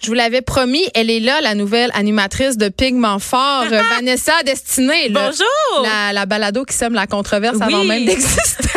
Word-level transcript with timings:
Je 0.00 0.06
vous 0.06 0.14
l'avais 0.14 0.42
promis, 0.42 0.88
elle 0.94 1.10
est 1.10 1.18
là, 1.18 1.40
la 1.40 1.54
nouvelle 1.56 1.90
animatrice 1.92 2.56
de 2.56 2.68
Pigment 2.68 3.18
Fort, 3.18 3.64
euh, 3.72 3.80
Vanessa 3.96 4.32
Destinée. 4.44 5.08
là. 5.08 5.30
Bonjour! 5.30 5.82
La, 5.84 6.12
la 6.12 6.24
balado 6.24 6.64
qui 6.64 6.74
sème 6.74 6.94
la 6.94 7.06
controverse 7.08 7.60
avant 7.60 7.82
même 7.84 8.04
d'exister. 8.04 8.68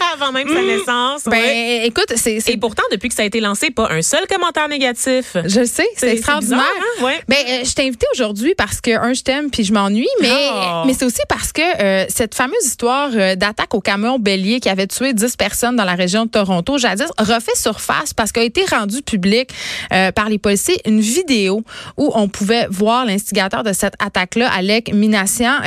Avant 0.14 0.32
même 0.32 0.48
sa 0.48 0.62
naissance. 0.62 1.24
ben, 1.24 1.32
ouais. 1.32 1.86
écoute, 1.86 2.12
c'est, 2.16 2.38
Et 2.48 2.56
pourtant, 2.56 2.82
depuis 2.92 3.08
que 3.08 3.14
ça 3.14 3.22
a 3.22 3.26
été 3.26 3.40
lancé, 3.40 3.70
pas 3.70 3.88
un 3.90 4.02
seul 4.02 4.26
commentaire 4.28 4.68
négatif. 4.68 5.36
je 5.44 5.64
sais, 5.64 5.86
c'est 5.96 6.12
extraordinaire. 6.12 6.58
bizarre, 6.58 6.86
hein? 7.00 7.04
Ouais. 7.04 7.20
Ben, 7.28 7.36
euh, 7.48 7.64
je 7.64 7.72
t'ai 7.74 7.86
invité 7.86 8.06
aujourd'hui 8.12 8.54
parce 8.56 8.80
que, 8.80 8.90
un, 8.96 9.12
je 9.12 9.22
t'aime 9.22 9.50
puis 9.50 9.64
je 9.64 9.72
m'ennuie, 9.72 10.08
mais, 10.20 10.28
Oh. 10.32 10.82
mais 10.86 10.94
c'est 10.94 11.04
aussi 11.04 11.22
parce 11.28 11.52
que 11.52 11.62
euh, 11.82 12.04
cette 12.08 12.34
fameuse 12.34 12.64
histoire 12.64 13.10
euh, 13.14 13.34
d'attaque 13.34 13.74
au 13.74 13.80
camion 13.80 14.18
bélier 14.18 14.60
qui 14.60 14.68
avait 14.68 14.86
tué 14.86 15.12
10 15.12 15.36
personnes 15.36 15.76
dans 15.76 15.84
la 15.84 15.94
région 15.94 16.24
de 16.26 16.30
Toronto, 16.30 16.78
jadis, 16.78 17.06
refait 17.18 17.54
surface 17.56 18.12
parce 18.14 18.30
qu'a 18.32 18.42
été 18.42 18.64
rendu 18.70 19.02
public 19.02 19.50
euh, 19.92 20.12
par 20.12 20.28
les 20.28 20.38
policiers 20.38 20.76
une 20.86 21.00
vidéo 21.00 21.62
où 21.96 22.12
on 22.14 22.28
pouvait 22.28 22.66
voir 22.70 23.04
l'instigateur 23.04 23.62
de 23.62 23.72
cette 23.72 23.94
attaque-là, 23.98 24.50
Alec 24.52 24.92
Minassian, 24.92 25.58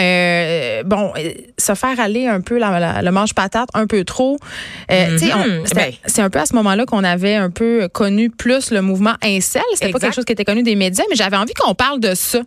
bon, 0.86 1.12
se 1.58 1.74
faire 1.76 2.00
aller 2.00 2.28
un 2.28 2.42
peu 2.42 2.58
la, 2.58 2.80
la- 2.80 3.02
le 3.02 3.12
manche-patate 3.12 3.70
un 3.74 3.88
peu 3.88 4.04
trop. 4.04 4.17
Euh, 4.92 5.18
Mhm. 5.38 5.64
Ben. 5.76 5.94
c'est 6.06 6.22
un 6.22 6.30
peu 6.30 6.40
à 6.40 6.46
ce 6.46 6.56
moment-là 6.56 6.86
qu'on 6.86 7.04
avait 7.04 7.36
un 7.36 7.50
peu 7.50 7.88
connu 7.92 8.30
plus 8.30 8.72
le 8.72 8.82
mouvement 8.82 9.16
incel. 9.24 9.62
C'était 9.74 9.88
pas 9.92 10.00
quelque 10.00 10.16
chose 10.16 10.26
qui 10.26 10.34
était 10.34 10.46
connu 10.46 10.64
des 10.64 10.76
médias, 10.76 11.04
mais 11.10 11.16
j'avais 11.16 11.38
envie 11.38 11.54
qu'on 11.54 11.76
parle 11.76 12.00
de 12.00 12.14
ça. 12.16 12.40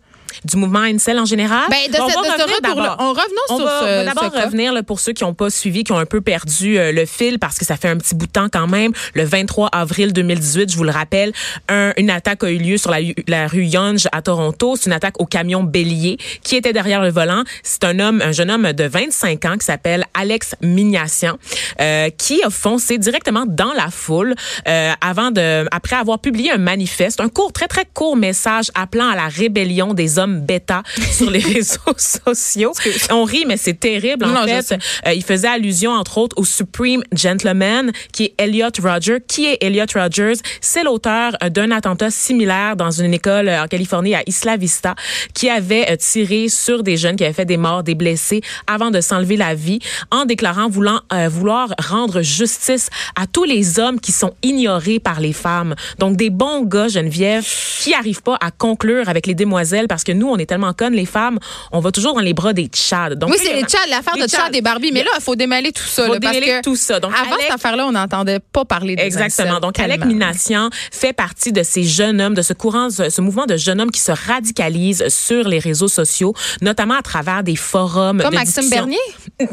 Du 0.45 0.57
mouvement 0.57 0.80
Incel 0.80 1.19
en 1.19 1.25
général. 1.25 1.65
Ben, 1.71 1.77
de, 1.93 2.01
On 2.01 2.09
ce, 2.09 2.15
va 2.15 2.21
de 2.23 2.27
ce 2.27 2.43
revenir 2.43 2.61
d'abord. 2.62 2.97
On 3.01 3.11
revenons 3.11 3.43
On 3.51 3.57
sur 3.57 3.65
va, 3.67 3.80
ce, 3.80 3.85
on 3.85 3.87
va 3.87 4.05
d'abord 4.05 4.33
ce 4.35 4.45
revenir 4.47 4.73
là, 4.73 4.83
pour 4.83 5.01
ceux 5.01 5.13
qui 5.13 5.25
n'ont 5.25 5.35
pas 5.35 5.51
suivi, 5.51 5.85
qui 5.85 5.93
ont 5.93 5.99
un 5.99 6.07
peu 6.07 6.21
perdu 6.21 6.79
euh, 6.79 6.93
le 6.93 7.05
fil 7.07 7.39
parce 7.39 7.59
que 7.59 7.65
ça 7.65 7.77
fait 7.77 7.89
un 7.89 7.97
petit 7.97 8.15
bout 8.15 8.27
de 8.27 8.33
temps 8.33 8.49
quand 8.51 8.66
même. 8.66 8.93
Le 9.15 9.25
23 9.25 9.69
avril 9.69 10.13
2018, 10.13 10.71
je 10.73 10.77
vous 10.77 10.85
le 10.85 10.91
rappelle, 10.91 11.33
un- 11.69 11.93
une 11.97 12.11
attaque 12.11 12.43
a 12.45 12.51
eu 12.51 12.59
lieu 12.59 12.77
sur 12.79 12.91
la, 12.91 12.99
la 13.29 13.47
rue 13.49 13.65
Yonge 13.65 14.09
à 14.13 14.23
Toronto. 14.23 14.77
C'est 14.77 14.87
une 14.87 14.93
attaque 14.95 15.21
au 15.21 15.27
camion 15.27 15.63
bélier 15.63 16.16
qui 16.43 16.57
était 16.57 16.73
derrière 16.73 17.02
le 17.02 17.11
volant. 17.11 17.45
C'est 17.63 17.85
un 17.85 17.99
homme, 17.99 18.23
un 18.23 18.33
jeune 18.33 18.51
homme 18.51 18.73
de 18.73 18.85
25 18.85 19.45
ans 19.45 19.57
qui 19.59 19.66
s'appelle 19.66 20.05
Alex 20.15 20.55
Mignassian, 20.63 21.37
euh, 21.80 22.09
qui 22.16 22.43
a 22.43 22.51
foncé 22.51 22.99
directement 22.99 23.45
dans 23.46 23.73
la 23.74 23.91
foule 23.91 24.35
euh, 24.68 24.93
avant 25.01 25.30
de, 25.30 25.66
après 25.71 25.96
avoir 25.96 26.18
publié 26.18 26.51
un 26.51 26.59
manifeste, 26.59 27.21
un 27.21 27.29
court, 27.29 27.52
très 27.52 27.68
très 27.68 27.85
court 27.93 28.16
message 28.16 28.71
appelant 28.74 29.09
à 29.11 29.16
la 29.16 29.29
rébellion 29.29 29.93
des 29.95 30.18
hommes 30.18 30.30
bêta 30.39 30.83
sur 31.13 31.31
les 31.31 31.41
réseaux 31.41 31.81
sociaux. 31.97 32.73
On 33.11 33.25
rit, 33.25 33.45
mais 33.47 33.57
c'est 33.57 33.79
terrible. 33.79 34.25
En 34.25 34.29
Non, 34.29 34.47
fait. 34.47 34.79
Euh, 35.07 35.13
il 35.13 35.25
faisait 35.25 35.49
allusion, 35.49 35.91
entre 35.91 36.19
autres, 36.19 36.37
au 36.39 36.45
Supreme 36.45 37.03
Gentleman, 37.13 37.93
qui 38.13 38.25
est 38.25 38.35
Elliot 38.39 38.69
Rogers. 38.83 39.19
Qui 39.27 39.47
est 39.47 39.59
Elliot 39.63 39.87
Rogers? 39.95 40.41
C'est 40.61 40.85
l'auteur 40.85 41.33
euh, 41.43 41.49
d'un 41.49 41.71
attentat 41.71 42.11
similaire 42.11 42.77
dans 42.77 42.91
une 42.91 43.15
école 43.15 43.49
euh, 43.49 43.63
en 43.63 43.67
Californie, 43.67 44.15
à 44.15 44.23
Isla 44.27 44.57
Vista, 44.57 44.95
qui 45.35 45.49
avait 45.49 45.97
tiré 45.97 46.49
sur 46.49 46.83
des 46.83 46.97
jeunes 46.97 47.17
qui 47.17 47.25
avaient 47.25 47.33
fait 47.33 47.45
des 47.45 47.57
morts, 47.57 47.83
des 47.83 47.95
blessés, 47.95 48.41
avant 48.67 48.91
de 48.91 49.01
s'enlever 49.01 49.37
la 49.37 49.55
vie, 49.55 49.79
en 50.11 50.25
déclarant 50.25 50.69
voulant, 50.69 51.01
euh, 51.13 51.29
vouloir 51.29 51.69
rendre 51.79 52.23
justice 52.23 52.89
à 53.17 53.27
tous 53.27 53.45
les 53.45 53.79
hommes 53.79 54.01
qui 54.01 54.13
sont 54.13 54.35
ignorés 54.43 55.01
par 55.01 55.21
les 55.21 55.33
femmes. 55.33 55.75
Donc, 55.99 56.17
des 56.17 56.31
bons 56.31 56.63
gars, 56.65 56.89
Geneviève, 56.89 57.47
qui 57.81 57.95
arrivent 57.95 58.23
pas 58.23 58.37
à 58.41 58.51
conclure 58.51 59.09
avec 59.09 59.27
les 59.27 59.35
demoiselles, 59.35 59.89
parce 59.89 60.05
que 60.05 60.10
nous, 60.13 60.29
on 60.29 60.37
est 60.37 60.47
tellement 60.47 60.73
connes, 60.73 60.95
les 60.95 61.07
femmes, 61.07 61.39
on 61.73 61.80
va 61.80 61.93
toujours 61.93 62.15
dans 62.15 62.21
les 62.21 62.35
bras 62.35 62.53
des 62.53 62.66
tchads. 62.66 63.15
Donc, 63.15 63.30
Oui, 63.30 63.37
c'est 63.43 63.55
les 63.55 63.61
Chad, 63.61 63.89
l'affaire 63.89 64.15
de 64.15 64.21
Chad 64.21 64.31
Chad. 64.31 64.55
et 64.56 64.61
Barbie. 64.61 64.91
Mais 64.93 65.03
là, 65.03 65.11
il 65.17 65.22
faut 65.22 65.37
démêler 65.37 65.72
tout 65.72 65.83
ça. 65.84 66.06
Faut 66.06 66.15
là, 66.15 66.21
parce 66.21 66.37
que 66.39 66.62
tout 66.62 66.77
ça. 66.77 67.00
Donc, 67.00 67.12
avant 67.15 67.37
cette 67.41 67.53
affaire-là, 67.53 67.87
on 67.87 67.93
n'entendait 67.93 68.41
pas 68.41 68.65
parler 68.65 68.97
des 68.97 69.03
Exactement. 69.03 69.61
Donc, 69.61 69.78
Alec. 69.78 70.05
Minassian 70.05 70.71
fait 70.91 71.12
partie 71.12 71.53
de 71.53 71.62
ces 71.62 71.84
jeunes 71.84 72.21
hommes, 72.21 72.34
de 72.34 72.43
ce 72.43 72.53
courant, 72.53 72.91
ce, 72.91 73.11
ce 73.11 73.21
mouvement 73.21 73.47
de 73.47 73.56
jeunes 73.56 73.81
hommes 73.81 73.91
qui 73.91 74.00
se 74.00 74.12
radicalisent 74.12 75.09
sur 75.09 75.49
les 75.49 75.59
réseaux 75.59 75.89
sociaux, 75.89 76.34
notamment 76.62 76.95
à 76.95 77.03
travers 77.03 77.43
des 77.43 77.56
forums. 77.56 78.21
Comme 78.21 78.31
de 78.31 78.34
Maxime. 78.37 78.69
Bernier? 78.71 78.99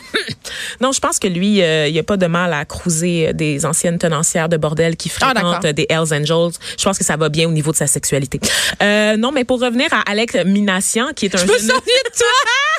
Non, 0.80 0.92
je 0.92 1.00
pense 1.00 1.18
que 1.18 1.26
lui, 1.26 1.62
euh, 1.62 1.88
il 1.88 1.92
n'y 1.92 1.98
a 1.98 2.02
pas 2.02 2.16
de 2.16 2.26
mal 2.26 2.52
à 2.52 2.64
cruiser 2.64 3.28
euh, 3.28 3.32
des 3.32 3.64
anciennes 3.66 3.98
tenancières 3.98 4.48
de 4.48 4.56
bordel 4.56 4.96
qui 4.96 5.10
Ah, 5.20 5.32
fréquentent 5.32 5.64
euh, 5.64 5.72
des 5.72 5.86
Hells 5.88 6.12
Angels. 6.12 6.52
Je 6.78 6.84
pense 6.84 6.98
que 6.98 7.04
ça 7.04 7.16
va 7.16 7.28
bien 7.28 7.48
au 7.48 7.52
niveau 7.52 7.72
de 7.72 7.76
sa 7.76 7.86
sexualité. 7.86 8.40
Euh, 8.82 9.16
non, 9.16 9.32
mais 9.32 9.44
pour 9.44 9.60
revenir 9.60 9.88
à 9.92 10.00
Alex 10.10 10.34
Minassian, 10.44 11.08
qui 11.14 11.26
est 11.26 11.34
un 11.34 11.38
Je 11.38 11.44
me 11.46 11.58
jeune... 11.58 11.66
de 11.68 11.72
toi. 11.72 12.26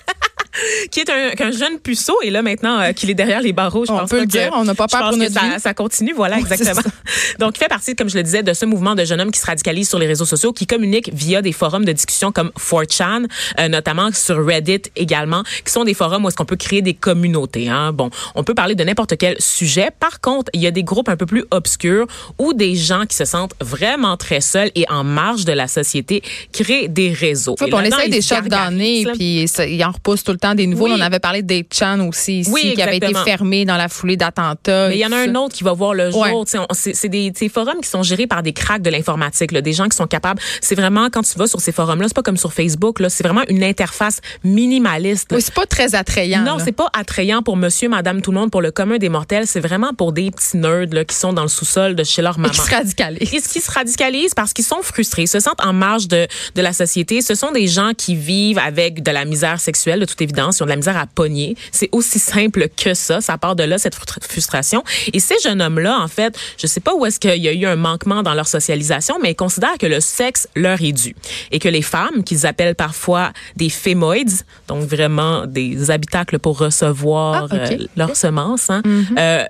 qui 0.92 1.00
est 1.02 1.10
un, 1.10 1.32
qu'un 1.32 1.52
jeune 1.52 1.80
puceau 1.80 2.16
et 2.24 2.30
là 2.30 2.42
maintenant 2.42 2.80
euh, 2.80 2.92
qu'il 2.94 3.10
est 3.10 3.14
derrière 3.14 3.42
les 3.42 3.54
barreaux, 3.54 3.86
je 3.86 3.92
On 3.92 3.98
pense 4.00 4.10
peut 4.10 4.18
pas 4.18 4.22
le 4.22 4.28
que- 4.28 4.32
dire, 4.32 4.50
on 4.54 4.64
n'a 4.64 4.76
pas 4.76 4.86
je 4.88 4.92
peur 4.92 5.02
pense 5.02 5.10
pour 5.12 5.18
notre 5.20 5.34
ça, 5.34 5.42
vie. 5.42 5.60
ça 5.60 5.74
continue, 5.74 6.14
voilà 6.14 6.38
exactement. 6.40 6.82
Donc 7.40 7.54
il 7.56 7.60
fait 7.60 7.68
partie, 7.68 7.96
comme 7.96 8.10
je 8.10 8.16
le 8.18 8.24
disais, 8.24 8.44
de 8.44 8.54
ce 8.54 8.66
mouvement 8.66 8.96
de 8.96 9.04
jeunes 9.06 9.22
hommes 9.22 9.32
qui 9.32 9.40
se 9.40 9.46
radicalisent 9.46 9.90
sur 9.90 10.00
les 10.00 10.08
réseaux 10.08 10.26
sociaux, 10.26 10.54
qui 10.54 10.66
communiquent 10.68 11.12
via 11.14 11.42
des 11.42 11.52
forums 11.52 11.86
de 11.86 11.92
discussion 11.92 12.32
comme 12.32 12.52
4chan, 12.58 13.26
euh, 13.60 13.68
notamment 13.68 14.10
sur 14.14 14.46
Reddit 14.46 14.84
également, 14.96 15.44
qui 15.66 15.72
sont 15.72 15.84
des 15.84 15.94
forums 15.94 16.26
où 16.26 16.28
est-ce 16.30 16.36
qu'on 16.36 16.46
peut 16.46 16.56
créer 16.56 16.82
des 16.82 16.94
communautés. 16.94 17.70
Hein. 17.70 17.92
Bon, 17.94 18.10
on 18.36 18.44
peut 18.44 18.54
parler 18.56 18.76
de 18.76 18.84
n'importe 18.84 19.18
quel 19.18 19.36
sujet. 19.40 19.90
Par 20.00 20.20
contre, 20.22 20.50
il 20.54 20.62
y 20.62 20.68
a 20.68 20.72
des 20.72 20.84
groupes 20.84 21.10
un 21.10 21.18
peu 21.18 21.26
plus 21.26 21.44
obscurs 21.52 22.08
où 22.38 22.54
des 22.54 22.76
gens 22.76 23.06
qui 23.06 23.16
se 23.16 23.26
sentent 23.26 23.54
vraiment 23.62 24.18
très 24.18 24.42
seuls 24.42 24.72
et 24.76 24.86
en 24.90 25.04
marge 25.04 25.46
de 25.46 25.52
la 25.54 25.68
société 25.68 26.22
créent 26.52 26.88
des 26.88 27.12
réseaux. 27.12 27.56
Oui, 27.62 27.68
Et 27.70 27.74
on 27.74 27.82
ils 27.82 28.10
des 28.12 28.22
se 28.22 28.36
shots 28.36 28.42
d'année, 28.48 29.04
gargarisent, 29.04 29.06
là. 29.06 29.12
puis 29.14 29.48
ça- 29.48 29.66
il 29.66 29.84
en 29.84 29.92
repousse 29.92 30.24
tout 30.24 30.32
le 30.32 30.38
temps 30.38 30.47
des 30.56 30.68
nouveaux. 30.68 30.86
Oui. 30.86 30.94
On 30.98 31.02
avait 31.02 31.20
parlé 31.20 31.42
des 31.42 31.66
Chan 31.72 32.00
aussi 32.08 32.40
ici, 32.42 32.52
Oui, 32.52 32.74
qui 32.76 32.82
avait 32.82 32.98
été 32.98 33.14
fermé 33.26 33.66
dans 33.66 33.78
la 33.78 33.90
foulée 33.90 34.18
d'attentats. 34.18 34.90
Mais 34.90 34.96
il 34.96 35.00
y 35.00 35.06
en 35.06 35.12
a 35.12 35.26
et 35.26 35.30
un 35.30 35.36
autre 35.36 35.56
qui 35.56 35.64
va 35.64 35.74
voir 35.74 35.94
le 35.94 36.12
jour. 36.12 36.22
Ouais. 36.22 36.32
C'est 36.74 37.10
des, 37.10 37.32
des 37.32 37.50
forums 37.50 37.82
qui 37.82 37.90
sont 37.90 38.04
gérés 38.04 38.28
par 38.28 38.44
des 38.44 38.54
cracks 38.54 38.82
de 38.82 38.90
l'informatique, 38.90 39.54
des 39.54 39.74
gens 39.74 39.88
qui 39.88 39.98
sont 39.98 40.08
capables. 40.08 40.42
C'est 40.62 40.76
vraiment 40.76 41.10
quand 41.12 41.24
tu 41.24 41.38
vas 41.38 41.48
sur 41.48 41.60
ces 41.62 41.72
forums-là, 41.72 42.08
c'est 42.08 42.16
pas 42.16 42.24
comme 42.24 42.38
sur 42.38 42.54
Facebook. 42.54 43.02
C'est 43.10 43.24
vraiment 43.24 43.44
une 43.50 43.64
interface 43.64 44.20
minimaliste. 44.44 45.30
Oui, 45.34 45.42
c'est 45.42 45.54
pas 45.54 45.66
très 45.66 45.96
attrayant. 45.96 46.42
Non, 46.44 46.58
c'est 46.64 46.72
pas 46.72 46.90
attrayant 46.98 47.42
pour 47.42 47.58
monsieur, 47.58 47.90
madame, 47.90 48.22
tout 48.22 48.32
le 48.32 48.40
monde, 48.40 48.52
pour 48.52 48.62
le 48.62 48.72
commun 48.72 48.98
des 48.98 49.10
mortels. 49.10 49.48
C'est 49.48 49.60
vraiment 49.60 49.94
pour 49.94 50.12
des 50.12 50.32
petits 50.32 50.58
nerds 50.58 50.88
là, 50.92 51.06
qui 51.06 51.16
sont 51.16 51.34
dans 51.34 51.44
le 51.44 51.48
sous-sol 51.48 51.96
de 51.96 52.04
chez 52.04 52.22
leur 52.22 52.38
Et 52.38 52.42
maman. 52.42 52.54
qui 52.54 52.60
se 52.60 52.70
radicalisent. 52.70 53.34
Et 53.34 53.42
qui 53.42 53.62
se 53.62 53.72
radicalisent 53.72 54.34
parce 54.34 54.54
qu'ils 54.54 54.66
sont 54.66 54.82
frustrés, 54.82 55.26
se 55.28 55.40
sentent 55.40 55.64
en 55.64 55.74
marge 55.74 56.08
de, 56.08 56.28
de 56.56 56.62
la 56.62 56.74
société. 56.74 57.22
Ce 57.22 57.36
sont 57.36 57.52
des 57.52 57.68
gens 57.68 57.92
qui 57.98 58.16
vivent 58.16 58.60
avec 58.60 59.04
de 59.04 59.12
la 59.12 59.26
misère 59.26 59.60
sexuelle, 59.60 60.00
de 60.00 60.06
toute 60.06 60.22
évidence. 60.22 60.37
Ils 60.38 60.62
ont 60.64 60.66
de 60.66 60.70
la 60.70 60.76
misère 60.76 60.98
à 60.98 61.06
pogner. 61.08 61.56
C'est 61.72 61.90
aussi 61.92 62.20
simple 62.20 62.68
que 62.70 62.94
ça. 62.94 63.22
Ça 63.22 63.38
part 63.38 63.56
de 63.56 63.64
là, 63.64 63.78
cette 63.78 63.96
frustra- 63.96 64.22
frustration. 64.22 64.84
Et 65.14 65.20
ces 65.20 65.36
jeunes 65.44 65.62
hommes-là, 65.62 66.00
en 66.00 66.08
fait, 66.08 66.38
je 66.58 66.68
sais 66.68 66.80
pas 66.80 66.94
où 66.96 67.06
est-ce 67.06 67.20
qu'il 67.20 67.36
y 67.42 67.48
a 67.48 67.54
eu 67.54 67.66
un 67.66 67.76
manquement 67.76 68.24
dans 68.24 68.34
leur 68.34 68.48
socialisation, 68.48 69.16
mais 69.22 69.32
ils 69.32 69.36
considèrent 69.36 69.78
que 69.80 69.86
le 69.88 70.00
sexe 70.00 70.48
leur 70.56 70.82
est 70.82 70.92
dû. 70.92 71.16
Et 71.52 71.60
que 71.60 71.70
les 71.70 71.82
femmes, 71.82 72.24
qu'ils 72.24 72.46
appellent 72.46 72.76
parfois 72.76 73.32
des 73.56 73.70
fémoïdes, 73.70 74.32
donc 74.68 74.84
vraiment 74.84 75.46
des 75.46 75.92
habitacles 75.92 76.40
pour 76.40 76.58
recevoir 76.60 77.48
Ah, 77.52 77.56
ok. 77.56 77.72
euh, 77.72 77.78
leurs 77.96 78.16
semences, 78.16 78.70
hein, 78.70 78.82
euh, 79.18 79.44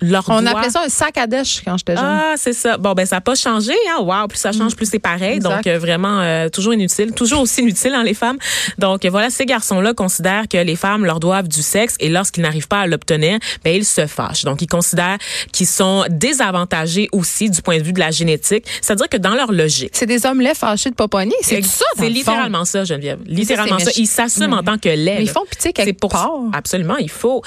leur 0.00 0.24
On 0.28 0.44
appelait 0.46 0.70
ça 0.70 0.82
un 0.84 0.88
sac 0.88 1.16
à 1.18 1.26
dèche 1.26 1.62
quand 1.64 1.76
j'étais 1.78 1.96
jeune. 1.96 2.04
ah, 2.04 2.34
c'est 2.36 2.52
ça. 2.52 2.76
Bon, 2.76 2.92
ben 2.92 3.06
ça 3.06 3.16
n'a 3.16 3.20
pas 3.20 3.34
changé. 3.34 3.72
Hein? 3.90 4.02
Wow, 4.02 4.28
plus 4.28 4.38
ça 4.38 4.52
change, 4.52 4.76
plus 4.76 4.86
c'est 4.86 4.98
pareil. 4.98 5.36
Exact. 5.36 5.50
Donc, 5.56 5.66
euh, 5.66 5.78
vraiment, 5.78 6.20
euh, 6.20 6.48
toujours 6.48 6.74
inutile. 6.74 7.12
Toujours 7.12 7.40
aussi 7.40 7.62
inutile, 7.62 7.94
hein, 7.94 8.02
les 8.02 8.14
femmes. 8.14 8.38
Donc, 8.78 9.04
euh, 9.04 9.10
voilà, 9.10 9.30
ces 9.30 9.46
garçons-là 9.46 9.94
considèrent 9.94 10.48
que 10.48 10.58
les 10.58 10.76
femmes 10.76 11.04
leur 11.04 11.20
doivent 11.20 11.48
du 11.48 11.62
sexe 11.62 11.94
et 12.00 12.08
lorsqu'ils 12.08 12.42
n'arrivent 12.42 12.68
pas 12.68 12.80
à 12.80 12.86
l'obtenir, 12.86 13.38
ben 13.64 13.74
ils 13.74 13.84
se 13.84 14.06
fâchent. 14.06 14.44
Donc, 14.44 14.62
ils 14.62 14.66
considèrent 14.66 15.18
qu'ils 15.52 15.66
sont 15.66 16.04
désavantagés 16.10 17.08
aussi 17.12 17.50
du 17.50 17.62
point 17.62 17.78
de 17.78 17.82
vue 17.82 17.92
de 17.92 18.00
la 18.00 18.10
génétique. 18.10 18.64
C'est-à-dire 18.80 19.08
que 19.08 19.16
dans 19.16 19.34
leur 19.34 19.52
logique, 19.52 19.90
C'est 19.92 20.06
des 20.06 20.26
hommes 20.26 20.40
laids 20.40 20.54
fâchés 20.54 20.90
de 20.90 20.94
poponnier. 20.94 21.34
C'est 21.42 21.62
ça, 21.64 21.84
C'est 21.96 22.04
fond. 22.04 22.08
littéralement 22.08 22.64
ça, 22.64 22.84
Geneviève. 22.84 23.20
Littéralement 23.26 23.78
ça. 23.78 23.90
Ils 23.96 24.06
s'assument 24.06 24.54
en 24.54 24.62
tant 24.62 24.78
que 24.78 24.88
lait. 24.88 25.16
Mais 25.18 25.22
ils 25.22 25.30
font 25.30 25.44
pitié 25.50 25.72
quelque 25.72 25.98
pour 25.98 26.10
part. 26.10 26.30
Absolument, 26.52 26.96
il 26.96 27.10
faut. 27.10 27.42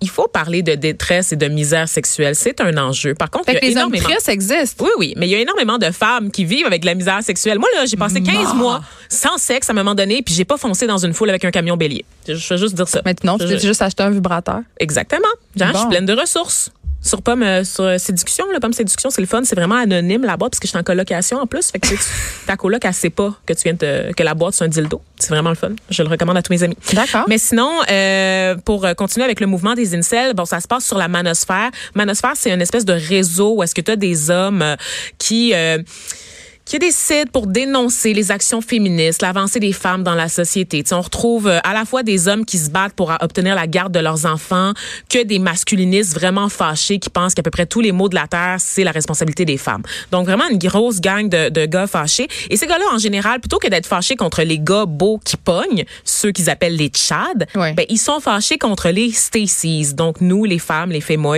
Il 0.00 0.10
faut 0.10 0.28
parler 0.28 0.62
de 0.62 0.74
détresse 0.74 1.32
et 1.32 1.36
de 1.36 1.48
misère 1.48 1.85
sexuelle. 1.86 2.34
C'est 2.34 2.60
un 2.60 2.76
enjeu. 2.76 3.14
Par 3.14 3.30
contre, 3.30 3.46
Fait 3.46 3.52
il 3.52 3.54
y 3.54 3.58
a 3.58 3.60
les 3.60 3.72
énormément. 3.72 4.08
existent. 4.28 4.84
Oui, 4.84 4.90
oui, 4.98 5.14
mais 5.16 5.26
il 5.26 5.30
y 5.30 5.34
a 5.34 5.38
énormément 5.40 5.78
de 5.78 5.90
femmes 5.90 6.30
qui 6.30 6.44
vivent 6.44 6.66
avec 6.66 6.82
de 6.82 6.86
la 6.86 6.94
misère 6.94 7.22
sexuelle. 7.22 7.58
Moi, 7.58 7.68
là, 7.74 7.86
j'ai 7.86 7.96
passé 7.96 8.22
15 8.22 8.34
Mort. 8.34 8.54
mois 8.56 8.80
sans 9.08 9.38
sexe 9.38 9.68
à 9.68 9.72
un 9.72 9.76
moment 9.76 9.94
donné, 9.94 10.22
puis 10.22 10.34
j'ai 10.34 10.44
pas 10.44 10.56
foncé 10.56 10.86
dans 10.86 10.98
une 10.98 11.12
foule 11.14 11.30
avec 11.30 11.44
un 11.44 11.50
camion 11.50 11.76
bélier. 11.76 12.04
Je 12.28 12.34
je 12.34 12.54
veux 12.54 12.60
juste 12.60 12.74
dire 12.74 12.88
ça. 12.88 13.02
Maintenant, 13.04 13.38
tu 13.38 13.46
Je- 13.46 13.54
t'es 13.54 13.58
juste 13.66 13.82
acheté 13.82 14.02
un 14.02 14.10
vibrateur. 14.10 14.60
Exactement. 14.80 15.22
Genre, 15.56 15.68
Je 15.68 15.72
Bon. 15.72 15.78
suis 15.80 15.88
pleine 15.88 16.06
de 16.06 16.12
ressources. 16.12 16.70
Sur 17.06 17.22
Pomme, 17.22 17.42
euh, 17.42 17.64
sur 17.64 17.84
euh, 17.84 17.98
Séduction, 17.98 18.44
là, 18.52 18.60
Pomme 18.60 18.72
Séduction, 18.72 19.10
c'est 19.10 19.20
le 19.20 19.26
fun, 19.26 19.42
c'est 19.44 19.54
vraiment 19.54 19.76
anonyme 19.76 20.22
là-bas, 20.24 20.48
parce 20.50 20.58
que 20.58 20.66
je 20.66 20.70
suis 20.70 20.78
en 20.78 20.82
colocation 20.82 21.38
en 21.38 21.46
plus. 21.46 21.70
Fait 21.70 21.78
que 21.78 21.88
tu- 21.88 21.98
ta 22.46 22.56
coloc, 22.56 22.84
elle 22.84 22.92
sait 22.92 23.10
pas 23.10 23.32
que 23.46 23.52
tu 23.52 23.62
viens 23.64 23.74
de, 23.74 24.12
que 24.12 24.22
la 24.22 24.34
boîte, 24.34 24.54
c'est 24.54 24.64
un 24.64 24.68
dildo. 24.68 25.00
C'est 25.18 25.30
vraiment 25.30 25.50
le 25.50 25.56
fun. 25.56 25.70
Je 25.88 26.02
le 26.02 26.08
recommande 26.08 26.36
à 26.36 26.42
tous 26.42 26.52
mes 26.52 26.62
amis. 26.62 26.76
D'accord. 26.92 27.24
Mais 27.28 27.38
sinon, 27.38 27.70
euh, 27.90 28.56
pour 28.64 28.84
euh, 28.84 28.94
continuer 28.94 29.24
avec 29.24 29.40
le 29.40 29.46
mouvement 29.46 29.74
des 29.74 29.94
incels, 29.94 30.34
bon, 30.34 30.44
ça 30.44 30.60
se 30.60 30.66
passe 30.68 30.84
sur 30.84 30.98
la 30.98 31.08
manosphère. 31.08 31.70
Manosphère, 31.94 32.32
c'est 32.34 32.50
une 32.52 32.60
espèce 32.62 32.84
de 32.84 32.92
réseau 32.92 33.54
où 33.56 33.62
est-ce 33.62 33.74
que 33.74 33.80
tu 33.80 33.90
as 33.92 33.96
des 33.96 34.30
hommes 34.30 34.60
euh, 34.62 34.76
qui... 35.18 35.52
euh, 35.54 35.78
qui 36.66 36.80
décide 36.80 37.30
pour 37.30 37.46
dénoncer 37.46 38.12
les 38.12 38.32
actions 38.32 38.60
féministes, 38.60 39.22
l'avancée 39.22 39.60
des 39.60 39.72
femmes 39.72 40.02
dans 40.02 40.16
la 40.16 40.28
société. 40.28 40.82
on 40.90 41.00
retrouve 41.00 41.46
euh, 41.46 41.60
à 41.62 41.72
la 41.72 41.84
fois 41.84 42.02
des 42.02 42.26
hommes 42.26 42.44
qui 42.44 42.58
se 42.58 42.70
battent 42.70 42.92
pour 42.92 43.12
obtenir 43.20 43.54
la 43.54 43.68
garde 43.68 43.94
de 43.94 44.00
leurs 44.00 44.26
enfants 44.26 44.72
que 45.08 45.22
des 45.22 45.38
masculinistes 45.38 46.14
vraiment 46.14 46.48
fâchés 46.48 46.98
qui 46.98 47.08
pensent 47.08 47.34
qu'à 47.34 47.44
peu 47.44 47.52
près 47.52 47.66
tous 47.66 47.80
les 47.80 47.92
maux 47.92 48.08
de 48.08 48.16
la 48.16 48.26
terre, 48.26 48.56
c'est 48.58 48.82
la 48.82 48.90
responsabilité 48.90 49.44
des 49.44 49.56
femmes. 49.56 49.82
Donc 50.10 50.26
vraiment 50.26 50.48
une 50.50 50.58
grosse 50.58 51.00
gang 51.00 51.28
de, 51.28 51.48
de 51.50 51.66
gars 51.66 51.86
fâchés. 51.86 52.26
Et 52.50 52.56
ces 52.56 52.66
gars-là, 52.66 52.84
en 52.92 52.98
général, 52.98 53.38
plutôt 53.38 53.58
que 53.58 53.68
d'être 53.68 53.86
fâchés 53.86 54.16
contre 54.16 54.42
les 54.42 54.58
gars 54.58 54.86
beaux 54.86 55.20
qui 55.24 55.36
pognent, 55.36 55.84
ceux 56.04 56.32
qu'ils 56.32 56.50
appellent 56.50 56.76
les 56.76 56.90
chads, 56.92 57.46
ben, 57.54 57.84
ils 57.88 57.98
sont 57.98 58.18
fâchés 58.18 58.58
contre 58.58 58.88
les 58.88 59.12
Stacy's. 59.12 59.94
Donc 59.94 60.20
nous, 60.20 60.44
les 60.44 60.58
femmes, 60.58 60.90
les 60.90 61.00
fémoids, 61.00 61.36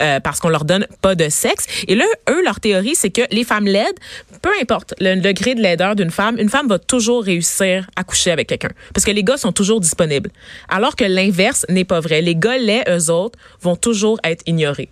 euh, 0.00 0.20
parce 0.20 0.40
qu'on 0.40 0.48
leur 0.48 0.64
donne 0.64 0.86
pas 1.02 1.14
de 1.14 1.28
sexe. 1.28 1.66
Et 1.86 1.94
là, 1.94 2.06
eux, 2.30 2.42
leur 2.42 2.60
théorie, 2.60 2.94
c'est 2.94 3.10
que 3.10 3.22
les 3.30 3.44
femmes 3.44 3.66
laides, 3.66 3.98
peu 4.40 4.53
importe 4.60 4.94
le 5.00 5.20
degré 5.20 5.54
de 5.54 5.60
laideur 5.60 5.96
d'une 5.96 6.10
femme, 6.10 6.38
une 6.38 6.48
femme 6.48 6.68
va 6.68 6.78
toujours 6.78 7.24
réussir 7.24 7.86
à 7.96 8.04
coucher 8.04 8.30
avec 8.30 8.48
quelqu'un. 8.48 8.70
Parce 8.92 9.04
que 9.04 9.10
les 9.10 9.24
gars 9.24 9.36
sont 9.36 9.52
toujours 9.52 9.80
disponibles. 9.80 10.30
Alors 10.68 10.96
que 10.96 11.04
l'inverse 11.04 11.66
n'est 11.68 11.84
pas 11.84 12.00
vrai. 12.00 12.22
Les 12.22 12.36
gars 12.36 12.58
laids, 12.58 12.84
eux 12.88 13.10
autres, 13.10 13.38
vont 13.60 13.76
toujours 13.76 14.18
être 14.24 14.42
ignorés. 14.46 14.90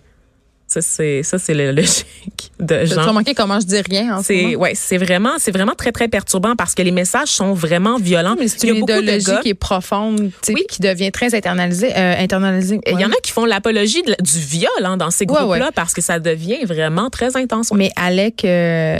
Ça, 0.73 0.81
c'est, 0.81 1.21
ça, 1.21 1.37
c'est 1.37 1.53
la 1.53 1.71
logique 1.71 2.51
de 2.59 2.85
genre. 2.85 3.03
Tu 3.03 3.09
remarqué 3.09 3.35
comment 3.35 3.59
je 3.59 3.67
dis 3.67 3.79
rien 3.81 4.17
en 4.17 4.23
c'est, 4.23 4.55
ouais, 4.55 4.73
c'est 4.73 4.97
vraiment, 4.97 5.33
c'est 5.37 5.51
vraiment 5.51 5.75
très, 5.75 5.91
très 5.91 6.07
perturbant 6.07 6.55
parce 6.55 6.73
que 6.73 6.81
les 6.81 6.89
messages 6.91 7.27
sont 7.27 7.53
vraiment 7.53 7.97
violents. 7.97 8.35
Mais 8.39 8.47
c'est 8.47 8.67
une 8.67 8.77
idéologie 8.77 9.39
qui 9.43 9.49
est 9.49 9.53
profonde, 9.53 10.31
qui 10.41 10.81
devient 10.81 11.11
très 11.11 11.35
internalisée. 11.35 11.95
Euh, 11.95 12.15
internalisée 12.17 12.79
Il 12.87 12.99
y 12.99 13.05
en 13.05 13.11
a 13.11 13.15
qui 13.21 13.31
font 13.31 13.45
l'apologie 13.45 14.01
du 14.01 14.39
viol 14.39 14.71
hein, 14.83 14.97
dans 14.97 15.11
ces 15.11 15.27
groupes-là 15.27 15.71
parce 15.75 15.93
que 15.93 16.01
ça 16.01 16.19
devient 16.19 16.65
vraiment 16.65 17.11
très 17.11 17.37
intense. 17.37 17.71
Mais 17.71 17.91
Alec 17.95 18.43
euh, 18.43 18.99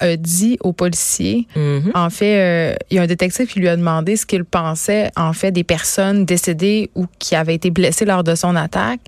a 0.00 0.16
dit 0.16 0.56
aux 0.60 0.72
policiers, 0.72 1.46
mm-hmm. 1.54 1.90
en 1.94 2.08
fait, 2.08 2.38
euh, 2.38 2.74
il 2.90 2.96
y 2.96 3.00
a 3.00 3.02
un 3.02 3.06
détective 3.06 3.46
qui 3.48 3.60
lui 3.60 3.68
a 3.68 3.76
demandé 3.76 4.16
ce 4.16 4.24
qu'il 4.24 4.44
pensait, 4.44 5.10
en 5.16 5.34
fait, 5.34 5.52
des 5.52 5.64
personnes 5.64 6.24
décédées 6.24 6.90
ou 6.94 7.06
qui 7.18 7.34
avaient 7.34 7.54
été 7.54 7.70
blessées 7.70 8.06
lors 8.06 8.24
de 8.24 8.34
son 8.34 8.56
attaque. 8.56 9.00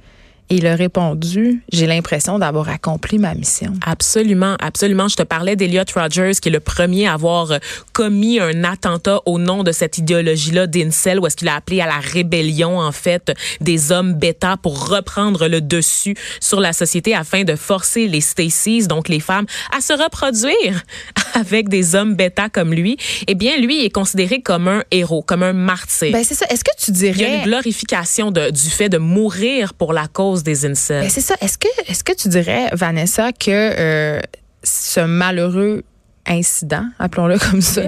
Et 0.51 0.57
il 0.57 0.67
a 0.67 0.77
répondu, 0.77 1.63
j'ai 1.73 1.87
l'impression 1.87 2.39
d'avoir 2.39 2.69
accompli 2.69 3.19
ma 3.19 3.35
mission. 3.35 3.73
Absolument, 3.85 4.57
absolument. 4.61 5.09
Je 5.09 5.17
te 5.17 5.23
parlais 5.23 5.57
d'Eliot 5.57 5.85
Rogers, 5.95 6.33
qui 6.41 6.51
est 6.51 6.53
le 6.53 6.61
premier 6.61 7.07
à 7.07 7.15
avoir 7.15 7.53
euh, 7.53 7.59
commis 7.95 8.39
un 8.41 8.63
attentat 8.63 9.21
au 9.25 9.39
nom 9.39 9.63
de 9.63 9.73
cette 9.73 9.97
idéologie-là 9.97 10.67
d'Incel, 10.67 11.19
où 11.19 11.27
est-ce 11.27 11.37
qu'il 11.37 11.49
a 11.49 11.55
appelé 11.55 11.81
à 11.81 11.87
la 11.87 11.99
rébellion, 11.99 12.79
en 12.79 12.93
fait, 12.93 13.33
des 13.63 13.91
hommes 13.91 14.13
bêta 14.13 14.59
pour 14.59 14.89
reprendre 14.89 15.49
le 15.49 15.63
dessus 15.63 16.15
sur 16.41 16.61
la 16.61 16.75
société 16.75 17.15
afin 17.15 17.45
de 17.45 17.57
forcer 17.57 18.07
les 18.07 18.21
Stacys, 18.21 18.87
donc 18.87 19.09
les 19.09 19.21
femmes, 19.21 19.47
à 19.75 19.81
se 19.81 19.95
reproduire 19.95 20.83
avec 21.35 21.71
des 21.71 21.95
hommes 21.95 22.15
bêta 22.15 22.51
comme 22.51 22.75
lui. 22.75 22.99
Eh 23.27 23.35
bien, 23.35 23.57
lui 23.57 23.83
est 23.85 23.91
considéré 23.91 24.43
comme 24.43 24.69
un 24.69 24.85
héros, 24.91 25.23
comme 25.23 25.43
un 25.43 25.55
martyr. 25.55 26.13
Ben, 26.13 26.23
c'est 26.23 26.35
ça. 26.35 26.47
Est-ce 26.51 26.65
que 26.65 26.71
tu 26.79 26.91
dirais... 26.91 27.15
Il 27.17 27.23
y 27.23 27.25
a 27.25 27.37
une 27.37 27.45
glorification 27.45 28.31
de, 28.31 28.51
du 28.51 28.71
fait 28.71 28.91
de 28.91 28.99
mourir 28.99 29.73
pour 29.73 29.95
la 29.95 30.07
cause 30.07 30.34
des 30.43 30.67
incels. 30.67 31.03
Ben, 31.03 31.11
c'est 31.11 31.21
ça. 31.21 31.37
Est-ce 31.41 31.59
que, 31.59 31.69
est-ce 31.87 32.03
que 32.05 32.13
tu 32.13 32.29
dirais, 32.29 32.69
Vanessa, 32.73 33.33
que 33.33 33.51
euh, 33.51 34.21
ce 34.63 35.01
malheureux 35.01 35.85
incident, 36.27 36.85
appelons-le 36.99 37.39
comme 37.39 37.61
ça, 37.61 37.83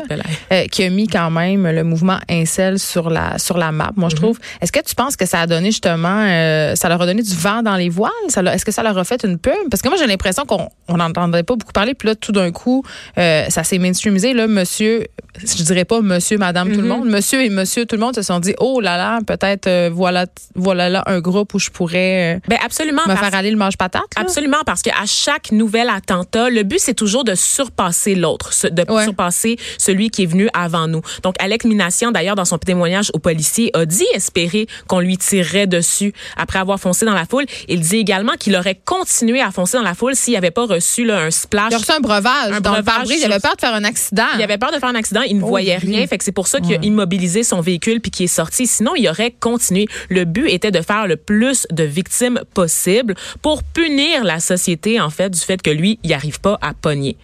euh, 0.52 0.66
qui 0.66 0.84
a 0.84 0.90
mis 0.90 1.08
quand 1.08 1.30
même 1.30 1.66
le 1.68 1.84
mouvement 1.84 2.18
incel 2.28 2.78
sur 2.78 3.10
la 3.10 3.38
sur 3.38 3.58
la 3.58 3.72
map. 3.72 3.92
Moi, 3.96 4.08
je 4.08 4.16
mhm. 4.16 4.22
trouve. 4.22 4.38
Est-ce 4.60 4.72
que 4.72 4.80
tu 4.80 4.94
penses 4.94 5.16
que 5.16 5.26
ça 5.26 5.40
a 5.40 5.46
donné 5.46 5.70
justement, 5.70 6.24
euh, 6.26 6.74
ça 6.74 6.88
leur 6.88 7.00
a 7.00 7.06
donné 7.06 7.22
du 7.22 7.34
vent 7.34 7.62
dans 7.62 7.76
les 7.76 7.88
voiles? 7.88 8.12
Est-ce 8.26 8.64
que 8.64 8.72
ça 8.72 8.82
leur 8.82 8.96
a 8.98 9.04
fait 9.04 9.24
une 9.24 9.38
pub? 9.38 9.52
Parce 9.70 9.82
que 9.82 9.88
moi, 9.88 9.96
j'ai 9.98 10.06
l'impression 10.06 10.44
qu'on 10.44 10.68
on 10.88 10.96
n'entendait 10.96 11.42
pas 11.42 11.56
beaucoup 11.56 11.72
parler. 11.72 11.94
Puis 11.94 12.08
là, 12.08 12.14
tout 12.14 12.32
d'un 12.32 12.52
coup, 12.52 12.84
euh, 13.18 13.46
ça 13.48 13.64
s'est 13.64 13.78
mainstreamisé. 13.78 14.34
Là, 14.34 14.46
monsieur, 14.46 15.04
je 15.40 15.62
dirais 15.62 15.84
pas 15.84 16.00
monsieur, 16.00 16.38
madame, 16.38 16.70
tout 16.70 16.80
le 16.80 16.82
mhm. 16.82 16.88
monde, 16.88 17.08
monsieur 17.08 17.42
et 17.42 17.50
monsieur, 17.50 17.86
tout 17.86 17.96
le 17.96 18.02
monde 18.02 18.14
se 18.14 18.22
sont 18.22 18.40
dit, 18.40 18.54
oh 18.58 18.80
là 18.80 18.96
là, 18.96 19.20
peut-être 19.26 19.88
voilà 19.90 20.26
voilà 20.54 20.88
là 20.88 21.02
un 21.06 21.20
groupe 21.20 21.54
où 21.54 21.58
je 21.58 21.70
pourrais 21.70 22.40
ben 22.48 22.58
absolument 22.64 23.02
me 23.06 23.14
faire 23.14 23.34
aller 23.34 23.50
le 23.50 23.56
manche 23.56 23.76
patate. 23.76 24.02
Absolument, 24.16 24.62
parce 24.64 24.82
qu'à 24.82 25.06
chaque 25.06 25.52
nouvel 25.52 25.88
attentat, 25.88 26.50
le 26.50 26.62
but 26.62 26.78
c'est 26.80 26.94
toujours 26.94 27.24
de 27.24 27.34
surpasser 27.34 28.14
de 28.32 28.84
surpasser 29.02 29.56
celui 29.78 30.10
qui 30.10 30.24
est 30.24 30.26
venu 30.26 30.48
avant 30.54 30.88
nous. 30.88 31.02
Donc, 31.22 31.34
Alec 31.38 31.64
Minassian, 31.64 32.12
d'ailleurs, 32.12 32.36
dans 32.36 32.44
son 32.44 32.58
témoignage 32.58 33.10
au 33.14 33.18
policier, 33.18 33.70
a 33.74 33.84
dit 33.84 34.06
espérer 34.14 34.66
qu'on 34.86 35.00
lui 35.00 35.16
tirerait 35.18 35.66
dessus 35.66 36.12
après 36.36 36.58
avoir 36.58 36.78
foncé 36.78 37.06
dans 37.06 37.14
la 37.14 37.26
foule. 37.26 37.46
Il 37.68 37.80
dit 37.80 37.96
également 37.96 38.32
qu'il 38.38 38.56
aurait 38.56 38.78
continué 38.84 39.40
à 39.40 39.50
foncer 39.50 39.76
dans 39.76 39.82
la 39.82 39.94
foule 39.94 40.16
s'il 40.16 40.34
n'avait 40.34 40.50
pas 40.50 40.66
reçu 40.66 41.04
là, 41.04 41.20
un 41.20 41.30
splash. 41.30 41.70
Il 41.70 41.74
a 41.74 41.78
reçu 41.78 41.92
un 41.92 42.00
breuvage. 42.00 42.52
Un 42.52 42.60
breuvage. 42.60 43.08
Il 43.08 43.24
avait 43.24 43.40
peur 43.40 43.56
de 43.56 43.60
faire 43.60 43.74
un 43.74 43.84
accident. 43.84 44.24
Il 44.36 44.42
avait 44.42 44.58
peur 44.58 44.72
de 44.72 44.78
faire 44.78 44.88
un 44.88 44.94
accident. 44.94 45.22
Il 45.22 45.38
ne 45.38 45.42
oh, 45.42 45.46
voyait 45.46 45.76
rien. 45.76 46.06
Fait 46.06 46.18
que 46.18 46.24
c'est 46.24 46.32
pour 46.32 46.46
ça 46.46 46.60
qu'il 46.60 46.74
a 46.74 46.78
immobilisé 46.82 47.42
son 47.42 47.60
véhicule 47.60 48.00
puis 48.00 48.10
qu'il 48.10 48.24
est 48.24 48.28
sorti. 48.28 48.66
Sinon, 48.66 48.94
il 48.96 49.08
aurait 49.08 49.30
continué. 49.30 49.86
Le 50.08 50.24
but 50.24 50.48
était 50.48 50.70
de 50.70 50.80
faire 50.80 51.06
le 51.06 51.16
plus 51.16 51.66
de 51.70 51.84
victimes 51.84 52.40
possible 52.54 53.14
pour 53.42 53.62
punir 53.62 54.24
la 54.24 54.40
société, 54.40 55.00
en 55.00 55.10
fait, 55.10 55.30
du 55.30 55.40
fait 55.40 55.60
que 55.62 55.70
lui, 55.70 55.98
il 56.02 56.10
n'arrive 56.10 56.40
pas 56.40 56.58
à 56.60 56.74
pogner. 56.74 57.16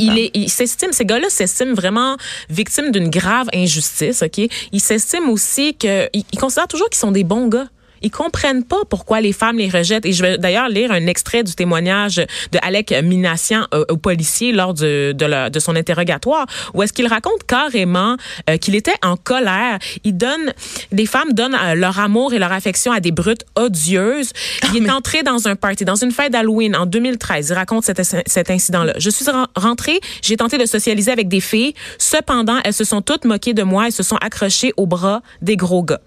Il 0.00 0.18
est, 0.18 0.27
il, 0.34 0.50
ces 0.50 1.04
gars-là 1.04 1.28
s'estiment 1.30 1.74
vraiment 1.74 2.16
victimes 2.48 2.90
d'une 2.90 3.10
grave 3.10 3.48
injustice, 3.54 4.22
OK? 4.22 4.38
Ils 4.72 4.80
s'estiment 4.80 5.30
aussi 5.30 5.74
que, 5.74 6.08
ils 6.12 6.38
considèrent 6.38 6.68
toujours 6.68 6.88
qu'ils 6.88 6.98
sont 6.98 7.12
des 7.12 7.24
bons 7.24 7.48
gars. 7.48 7.68
Ils 8.02 8.10
comprennent 8.10 8.64
pas 8.64 8.84
pourquoi 8.88 9.20
les 9.20 9.32
femmes 9.32 9.58
les 9.58 9.68
rejettent. 9.68 10.06
Et 10.06 10.12
je 10.12 10.22
vais 10.22 10.38
d'ailleurs 10.38 10.68
lire 10.68 10.92
un 10.92 11.06
extrait 11.06 11.42
du 11.42 11.54
témoignage 11.54 12.16
de 12.16 12.58
Alec 12.62 12.94
Minassian 13.02 13.66
euh, 13.74 13.84
au 13.88 13.96
policier 13.96 14.52
lors 14.52 14.74
de, 14.74 15.12
de, 15.12 15.48
de, 15.48 15.60
son 15.60 15.76
interrogatoire, 15.76 16.46
où 16.74 16.82
est-ce 16.82 16.92
qu'il 16.92 17.06
raconte 17.06 17.44
carrément 17.46 18.16
euh, 18.48 18.56
qu'il 18.56 18.74
était 18.74 18.94
en 19.02 19.16
colère. 19.16 19.78
Il 20.04 20.16
donne, 20.16 20.52
les 20.92 21.06
femmes 21.06 21.32
donnent 21.32 21.56
euh, 21.60 21.74
leur 21.74 21.98
amour 21.98 22.32
et 22.32 22.38
leur 22.38 22.52
affection 22.52 22.92
à 22.92 23.00
des 23.00 23.12
brutes 23.12 23.44
odieuses. 23.56 24.32
Il 24.74 24.84
est 24.84 24.90
entré 24.90 25.22
dans 25.22 25.48
un 25.48 25.56
party, 25.56 25.84
dans 25.84 25.96
une 25.96 26.12
fête 26.12 26.32
d'Halloween 26.32 26.76
en 26.76 26.86
2013. 26.86 27.48
Il 27.50 27.54
raconte 27.54 27.84
cet, 27.84 28.00
cet 28.02 28.50
incident-là. 28.50 28.94
Je 28.98 29.10
suis 29.10 29.24
rentrée, 29.56 30.00
j'ai 30.22 30.36
tenté 30.36 30.58
de 30.58 30.66
socialiser 30.66 31.10
avec 31.10 31.28
des 31.28 31.40
filles. 31.40 31.74
Cependant, 31.98 32.58
elles 32.64 32.74
se 32.74 32.84
sont 32.84 33.02
toutes 33.02 33.24
moquées 33.24 33.54
de 33.54 33.62
moi 33.62 33.88
et 33.88 33.90
se 33.90 34.02
sont 34.02 34.16
accrochées 34.16 34.72
aux 34.76 34.86
bras 34.86 35.22
des 35.42 35.56
gros 35.56 35.82
gars. 35.82 36.00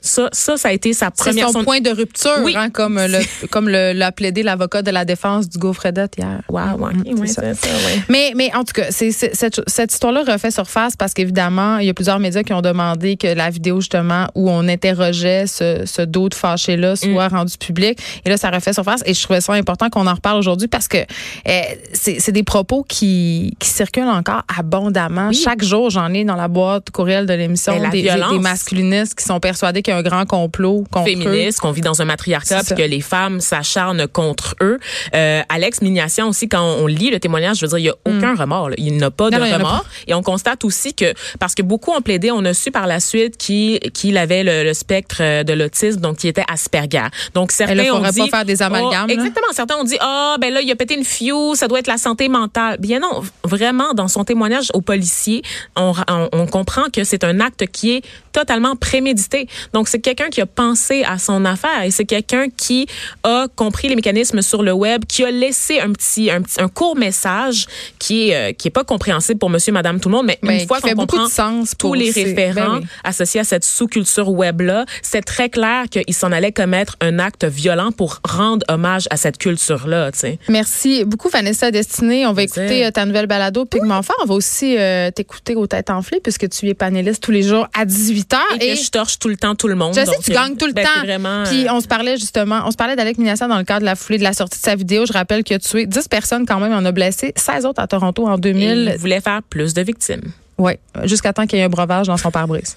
Ça, 0.00 0.28
ça, 0.32 0.56
ça 0.56 0.68
a 0.68 0.72
été 0.72 0.92
sa 0.92 1.10
première. 1.10 1.48
C'est 1.48 1.52
son 1.52 1.64
point 1.64 1.80
de 1.80 1.90
rupture, 1.90 2.38
oui. 2.42 2.54
hein, 2.56 2.70
comme 2.70 2.98
le, 2.98 3.18
comme 3.50 3.68
l'a 3.68 4.12
plaidé 4.12 4.42
l'avocat 4.42 4.82
de 4.82 4.90
la 4.90 5.04
défense 5.04 5.48
du 5.48 5.58
Fredette 5.72 6.14
hier. 6.16 6.40
Wow, 6.48 6.78
ouais, 6.78 6.94
mm, 6.94 7.18
oui, 7.18 7.28
ça. 7.28 7.54
Ça, 7.54 7.68
Mais, 8.08 8.32
mais 8.36 8.54
en 8.54 8.64
tout 8.64 8.72
cas, 8.74 8.86
c'est, 8.90 9.10
cette, 9.10 9.60
cette 9.66 9.92
histoire-là 9.92 10.22
refait 10.26 10.50
surface 10.50 10.96
parce 10.96 11.14
qu'évidemment, 11.14 11.78
il 11.78 11.86
y 11.86 11.90
a 11.90 11.94
plusieurs 11.94 12.20
médias 12.20 12.42
qui 12.42 12.52
ont 12.52 12.62
demandé 12.62 13.16
que 13.16 13.26
la 13.26 13.50
vidéo 13.50 13.80
justement 13.80 14.28
où 14.34 14.50
on 14.50 14.68
interrogeait 14.68 15.46
ce, 15.46 15.82
ce 15.84 16.02
dos 16.02 16.28
de 16.28 16.34
fâché-là 16.34 16.96
soit 16.96 17.28
mm. 17.28 17.32
rendue 17.32 17.58
publique. 17.58 17.98
Et 18.24 18.28
là, 18.28 18.36
ça 18.36 18.50
refait 18.50 18.72
surface. 18.72 19.02
Et 19.04 19.14
je 19.14 19.22
trouvais 19.22 19.40
ça 19.40 19.52
important 19.54 19.90
qu'on 19.90 20.06
en 20.06 20.14
reparle 20.14 20.38
aujourd'hui 20.38 20.68
parce 20.68 20.88
que 20.88 20.98
eh, 21.44 21.62
c'est, 21.92 22.32
des 22.32 22.42
propos 22.44 22.84
qui, 22.88 23.56
qui 23.58 23.68
circulent 23.68 24.04
encore 24.04 24.42
abondamment. 24.56 25.32
Chaque 25.32 25.62
jour, 25.62 25.90
j'en 25.90 26.12
ai 26.14 26.24
dans 26.24 26.36
la 26.36 26.48
boîte 26.48 26.90
courriel 26.90 27.26
de 27.26 27.34
l'émission 27.34 27.74
des, 27.90 28.02
des 28.02 28.38
masculinistes 28.38 29.14
qui 29.14 29.24
sont 29.24 29.40
persuadés 29.40 29.82
qu'il 29.88 29.94
y 29.94 29.96
a 29.96 30.00
un 30.00 30.02
grand 30.02 30.26
complot 30.26 30.84
contre 30.90 31.06
féministe, 31.06 31.60
qu'on 31.60 31.72
vit 31.72 31.80
dans 31.80 32.02
un 32.02 32.04
matriarcat, 32.04 32.62
puis 32.64 32.74
que 32.74 32.82
les 32.82 33.00
femmes 33.00 33.40
s'acharnent 33.40 34.06
contre 34.06 34.54
eux. 34.60 34.78
Euh, 35.14 35.40
Alex 35.48 35.80
Mignatian 35.80 36.28
aussi, 36.28 36.48
quand 36.48 36.62
on 36.62 36.86
lit 36.86 37.10
le 37.10 37.18
témoignage, 37.18 37.58
je 37.58 37.66
veux 37.66 37.68
dire, 37.68 37.78
il 37.78 37.84
y 37.84 37.88
a 37.88 37.92
mm. 37.92 38.18
aucun 38.18 38.34
remords. 38.34 38.70
Il 38.76 38.98
n'a 38.98 39.10
pas 39.10 39.30
de 39.30 39.36
remords. 39.36 39.86
Et 40.06 40.14
on 40.14 40.22
constate 40.22 40.64
aussi 40.64 40.92
que, 40.92 41.14
parce 41.38 41.54
que 41.54 41.62
beaucoup 41.62 41.92
ont 41.92 42.02
plaidé, 42.02 42.30
on 42.30 42.44
a 42.44 42.52
su 42.52 42.70
par 42.70 42.86
la 42.86 43.00
suite 43.00 43.36
qu'il 43.36 43.78
qu'il 43.92 44.16
avait 44.18 44.42
le, 44.44 44.74
spectre 44.74 45.42
de 45.42 45.52
l'autisme, 45.54 46.00
donc 46.00 46.18
qui 46.18 46.28
était 46.28 46.44
Asperger. 46.48 47.08
Donc 47.34 47.52
certains 47.52 47.74
là, 47.74 47.94
ont 47.94 48.00
dit, 48.10 48.20
pas 48.20 48.38
faire 48.38 48.44
des 48.44 48.62
amalgames. 48.62 49.06
Oh, 49.08 49.12
exactement. 49.12 49.46
Certains 49.52 49.76
ont 49.76 49.84
dit, 49.84 49.96
ah 50.00 50.34
oh, 50.34 50.40
ben 50.40 50.52
là, 50.52 50.60
il 50.60 50.70
a 50.70 50.76
pété 50.76 50.96
une 50.96 51.04
fio, 51.04 51.54
ça 51.54 51.66
doit 51.66 51.78
être 51.78 51.86
la 51.86 51.96
santé 51.96 52.28
mentale. 52.28 52.76
Bien 52.78 53.00
non, 53.00 53.22
vraiment, 53.44 53.94
dans 53.94 54.08
son 54.08 54.24
témoignage 54.24 54.68
au 54.74 54.80
policier, 54.80 55.42
on, 55.76 55.92
on, 56.08 56.28
on 56.32 56.46
comprend 56.46 56.84
que 56.92 57.04
c'est 57.04 57.24
un 57.24 57.40
acte 57.40 57.66
qui 57.66 57.92
est 57.92 58.02
totalement 58.32 58.76
prémédité. 58.76 59.48
Donc, 59.72 59.77
c'est 59.86 60.00
quelqu'un 60.00 60.28
qui 60.28 60.40
a 60.40 60.46
pensé 60.46 61.04
à 61.04 61.18
son 61.18 61.44
affaire 61.44 61.82
et 61.84 61.90
c'est 61.90 62.04
quelqu'un 62.04 62.46
qui 62.48 62.86
a 63.22 63.46
compris 63.54 63.88
les 63.88 63.94
mécanismes 63.94 64.42
sur 64.42 64.62
le 64.62 64.72
web, 64.72 65.04
qui 65.06 65.24
a 65.24 65.30
laissé 65.30 65.78
un 65.80 65.92
petit, 65.92 66.30
un, 66.30 66.42
petit, 66.42 66.60
un 66.60 66.68
court 66.68 66.96
message 66.96 67.66
qui 67.98 68.30
est, 68.30 68.34
euh, 68.34 68.52
qui 68.52 68.68
est 68.68 68.72
pas 68.72 68.84
compréhensible 68.84 69.38
pour 69.38 69.50
monsieur, 69.50 69.72
madame, 69.72 70.00
tout 70.00 70.08
le 70.08 70.16
monde, 70.16 70.26
mais 70.26 70.38
une 70.42 70.66
fois 70.66 70.80
qu'on 70.80 70.94
comprend 70.94 71.28
sens 71.28 71.74
tous 71.78 71.94
les 71.94 72.10
référents 72.10 72.78
ben 72.78 72.86
associés 73.04 73.40
à 73.40 73.44
cette 73.44 73.64
sous-culture 73.64 74.30
web-là, 74.30 74.86
c'est 75.02 75.22
très 75.22 75.50
clair 75.50 75.84
qu'il 75.90 76.14
s'en 76.14 76.32
allait 76.32 76.52
commettre 76.52 76.96
un 77.00 77.18
acte 77.18 77.44
violent 77.44 77.92
pour 77.92 78.20
rendre 78.24 78.64
hommage 78.68 79.06
à 79.10 79.16
cette 79.16 79.38
culture-là, 79.38 80.12
tu 80.12 80.20
sais. 80.20 80.38
Merci 80.48 81.04
beaucoup, 81.04 81.28
Vanessa 81.28 81.70
Destinée. 81.70 82.26
On 82.26 82.32
va 82.32 82.42
écouter 82.42 82.86
euh, 82.86 82.90
ta 82.90 83.04
nouvelle 83.04 83.26
balado 83.26 83.64
Pigment 83.64 84.02
Fort. 84.02 84.16
On 84.22 84.26
va 84.26 84.34
aussi 84.34 84.76
euh, 84.76 85.10
t'écouter 85.10 85.54
aux 85.54 85.66
têtes 85.66 85.90
enflées 85.90 86.20
puisque 86.20 86.48
tu 86.48 86.68
es 86.68 86.74
panéliste 86.74 87.22
tous 87.22 87.30
les 87.30 87.42
jours 87.42 87.68
à 87.74 87.84
18 87.84 88.32
h. 88.32 88.38
Et, 88.60 88.74
que 88.74 88.80
je 88.80 88.90
torche 88.90 89.18
tout 89.18 89.28
le 89.28 89.36
temps 89.36 89.54
tout 89.54 89.67
le 89.68 89.74
monde. 89.74 89.94
Je 89.94 90.04
sais, 90.04 90.18
tu 90.22 90.32
gagnes 90.32 90.56
tout 90.56 90.66
le 90.66 90.72
ben, 90.72 90.84
temps. 90.84 91.00
Vraiment, 91.02 91.44
Puis 91.44 91.66
on 91.70 91.80
se 91.80 91.86
parlait 91.86 92.16
justement, 92.16 92.62
on 92.64 92.70
se 92.70 92.76
parlait 92.76 92.96
d'Alec 92.96 93.18
Minassian 93.18 93.48
dans 93.48 93.58
le 93.58 93.64
cadre 93.64 93.80
de 93.80 93.84
la 93.84 93.96
foulée 93.96 94.18
de 94.18 94.24
la 94.24 94.32
sortie 94.32 94.58
de 94.58 94.64
sa 94.64 94.74
vidéo. 94.74 95.04
Je 95.06 95.12
rappelle 95.12 95.44
qu'il 95.44 95.56
a 95.56 95.58
tué 95.58 95.86
10 95.86 96.08
personnes 96.08 96.46
quand 96.46 96.58
même, 96.60 96.72
en 96.72 96.84
a 96.84 96.92
blessé 96.92 97.32
16 97.36 97.66
autres 97.66 97.82
à 97.82 97.86
Toronto 97.86 97.98
Toronto 97.98 98.28
en 98.28 98.38
2000. 98.38 98.92
il 98.94 98.98
voulait 98.98 99.20
faire 99.20 99.42
plus 99.42 99.74
de 99.74 99.82
victimes. 99.82 100.22
Oui, 100.56 100.72
jusqu'à 101.04 101.32
temps 101.32 101.46
qu'il 101.46 101.58
y 101.58 101.62
ait 101.62 101.64
un 101.64 101.68
breuvage 101.68 102.06
dans 102.06 102.16
son 102.16 102.30
pare-brise. 102.30 102.76